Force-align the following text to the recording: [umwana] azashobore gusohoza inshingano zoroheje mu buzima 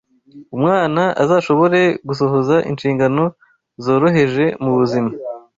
[umwana] 0.55 1.03
azashobore 1.23 1.79
gusohoza 2.07 2.55
inshingano 2.69 3.23
zoroheje 3.83 4.45
mu 4.63 4.71
buzima 4.77 5.11